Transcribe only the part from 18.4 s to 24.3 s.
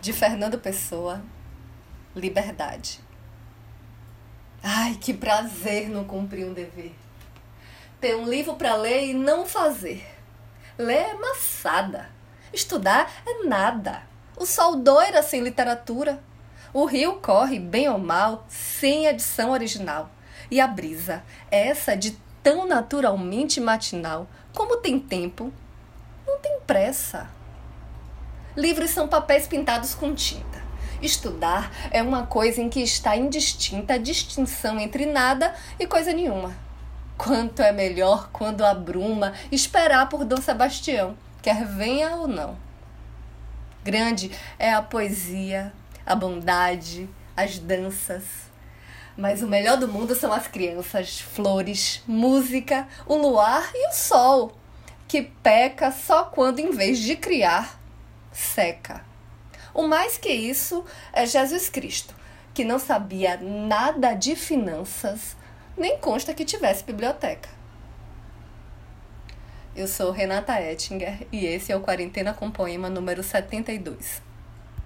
sem edição original. E a brisa, essa de tão naturalmente matinal,